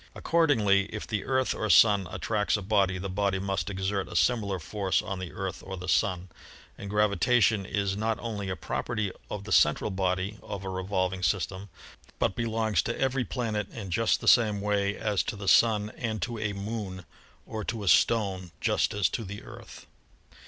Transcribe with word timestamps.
Accordingly, 0.15 0.85
if 0.85 1.05
the 1.05 1.25
Earth 1.25 1.53
or 1.53 1.69
Sun 1.69 2.07
attracts 2.09 2.57
a 2.57 2.63
body, 2.63 2.97
the 2.97 3.07
body 3.07 3.37
must 3.37 3.69
exert 3.69 4.07
a 4.07 4.15
similar 4.15 4.57
force 4.57 4.99
on 5.03 5.19
the 5.19 5.31
Earth 5.31 5.61
or 5.63 5.77
the 5.77 5.87
Sun, 5.87 6.29
and 6.75 6.89
gravitation 6.89 7.67
is 7.67 7.95
not 7.95 8.17
only 8.19 8.49
a 8.49 8.55
property 8.55 9.11
of 9.29 9.43
the 9.43 9.51
central 9.51 9.91
body 9.91 10.39
of 10.41 10.63
a 10.65 10.69
revolving 10.69 11.21
system, 11.21 11.69
but 12.17 12.35
belongs 12.35 12.81
to 12.81 12.99
every 12.99 13.23
planet 13.23 13.69
in 13.69 13.91
just 13.91 14.21
the 14.21 14.27
same 14.27 14.59
way 14.59 14.97
as 14.97 15.21
to 15.21 15.35
the 15.35 15.47
Sun 15.47 15.91
and 15.91 16.19
to 16.23 16.39
a 16.39 16.53
Moon 16.53 17.05
or 17.45 17.63
to 17.63 17.83
a 17.83 17.87
stone 17.87 18.49
just 18.59 18.95
as 18.95 19.07
to 19.09 19.23
the 19.23 19.43
Earth. 19.43 19.85